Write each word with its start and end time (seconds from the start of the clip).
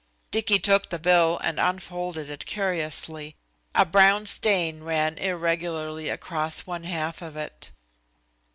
Dicky 0.31 0.57
took 0.57 0.89
the 0.89 0.97
bill 0.97 1.37
and 1.43 1.59
unfolded 1.59 2.27
it 2.27 2.47
curiously. 2.47 3.35
A 3.75 3.85
brown 3.85 4.25
stain 4.25 4.81
ran 4.81 5.15
irregularly 5.19 6.09
across 6.09 6.61
one 6.65 6.85
half 6.85 7.21
of 7.21 7.37
it. 7.37 7.69